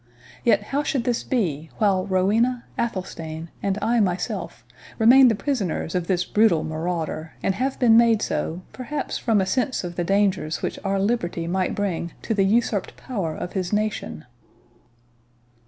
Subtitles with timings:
[0.43, 4.65] Yet how should this be, while Rowena, Athelstane, and I myself,
[4.97, 9.45] remain the prisoners of this brutal marauder and have been made so perhaps from a
[9.45, 13.71] sense of the dangers which our liberty might bring to the usurped power of his
[13.71, 14.25] nation?"